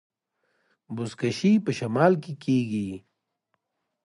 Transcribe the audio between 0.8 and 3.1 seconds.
بزکشي په شمال کې کیږي